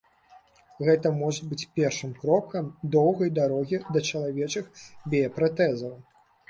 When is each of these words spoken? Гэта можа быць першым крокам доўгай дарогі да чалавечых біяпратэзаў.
Гэта 0.87 1.11
можа 1.17 1.41
быць 1.51 1.67
першым 1.75 2.17
крокам 2.23 2.73
доўгай 2.99 3.29
дарогі 3.39 3.83
да 3.95 4.07
чалавечых 4.09 4.65
біяпратэзаў. 5.15 5.99